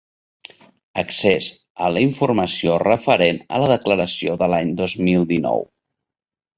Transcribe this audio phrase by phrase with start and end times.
[1.01, 1.49] Accés
[1.83, 5.67] a la informació referent a la Declaració de l'any dos mil dinou.